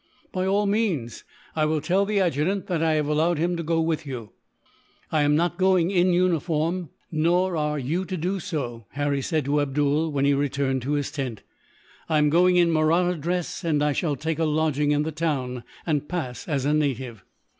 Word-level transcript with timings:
"By 0.31 0.47
all 0.47 0.65
means. 0.65 1.23
I 1.55 1.65
will 1.65 1.79
tell 1.79 2.05
the 2.05 2.19
adjutant 2.19 2.65
that 2.65 2.81
I 2.81 2.93
have 2.93 3.05
allowed 3.05 3.37
him 3.37 3.55
to 3.55 3.61
go 3.61 3.79
with 3.79 4.03
you." 4.07 4.31
"I 5.11 5.21
am 5.21 5.35
not 5.35 5.59
going 5.59 5.91
in 5.91 6.11
uniform, 6.11 6.89
nor 7.11 7.55
are 7.55 7.77
you 7.77 8.05
to 8.05 8.17
do 8.17 8.39
so," 8.39 8.87
Harry 8.93 9.21
said 9.21 9.45
to 9.45 9.61
Abdool, 9.61 10.11
when 10.11 10.25
he 10.25 10.33
returned 10.33 10.81
to 10.81 10.93
his 10.93 11.11
tent. 11.11 11.43
"I 12.09 12.17
am 12.17 12.31
going 12.31 12.55
in 12.55 12.73
Mahratta 12.73 13.15
dress, 13.17 13.63
and 13.63 13.83
I 13.83 13.91
shall 13.91 14.15
take 14.15 14.39
a 14.39 14.45
lodging 14.45 14.89
in 14.89 15.03
the 15.03 15.11
town, 15.11 15.63
and 15.85 16.09
pass 16.09 16.47
as 16.47 16.65
a 16.65 16.73
native. 16.73 17.23